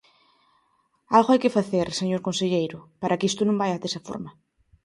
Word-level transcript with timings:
Algo 1.15 1.29
hai 1.31 1.39
que 1.43 1.55
facer, 1.57 1.87
señor 1.99 2.21
conselleiro, 2.27 2.77
para 3.01 3.17
que 3.17 3.27
isto 3.31 3.41
non 3.45 3.59
vaia 3.61 3.81
desa 3.81 4.03
forma. 4.07 4.31